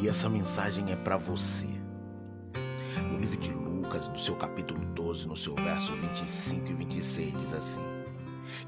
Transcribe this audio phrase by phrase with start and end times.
[0.00, 1.68] e essa mensagem é para você.
[3.10, 7.52] No livro de Lucas, no seu capítulo 12, no seu verso 25 e 26, diz
[7.52, 7.84] assim: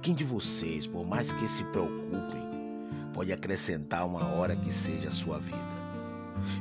[0.03, 2.43] Quem de vocês, por mais que se preocupem,
[3.15, 5.83] pode acrescentar uma hora que seja a sua vida?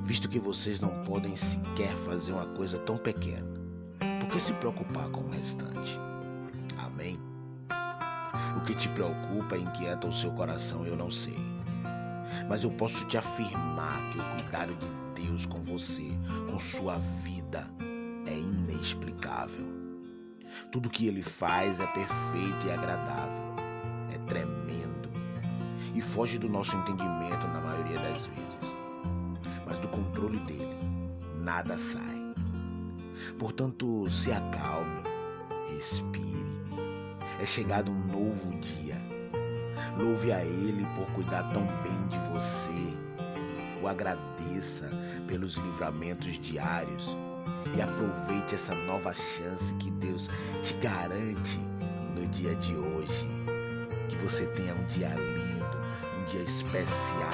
[0.05, 3.47] Visto que vocês não podem sequer fazer uma coisa tão pequena,
[4.21, 5.99] por que se preocupar com o restante?
[6.77, 7.19] Amém?
[8.57, 11.35] O que te preocupa e inquieta o seu coração, eu não sei.
[12.51, 16.11] Mas eu posso te afirmar que o cuidado de Deus com você,
[16.51, 17.65] com sua vida,
[18.27, 19.65] é inexplicável.
[20.69, 23.55] Tudo que ele faz é perfeito e agradável,
[24.13, 25.09] é tremendo
[25.95, 28.59] e foge do nosso entendimento na maioria das vezes.
[29.65, 30.77] Mas do controle dele,
[31.41, 32.35] nada sai.
[33.39, 35.03] Portanto, se acalme,
[35.73, 36.59] respire.
[37.39, 39.10] É chegado um novo dia.
[39.97, 42.97] Louve a Ele por cuidar tão bem de você.
[43.81, 44.89] O agradeça
[45.27, 47.09] pelos livramentos diários
[47.75, 50.29] e aproveite essa nova chance que Deus
[50.63, 51.59] te garante
[52.15, 53.27] no dia de hoje.
[54.09, 55.65] Que você tenha um dia lindo,
[56.19, 57.29] um dia especial,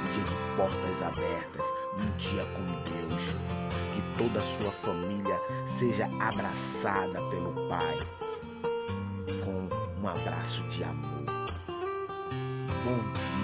[0.00, 1.66] um dia de portas abertas,
[1.98, 3.22] um dia com Deus.
[3.94, 7.98] Que toda a sua família seja abraçada pelo Pai
[9.44, 11.37] com um abraço de amor.
[12.88, 13.37] Bom dia